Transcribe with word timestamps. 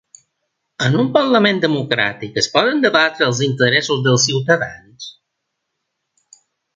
En 0.85 0.95
un 1.01 1.09
parlament 1.17 1.59
democràtic 1.65 2.39
es 2.43 2.49
poden 2.55 2.81
debatre 2.87 3.27
els 3.27 3.43
interessos 3.51 4.01
dels 4.07 4.25
ciutadans? 4.31 5.11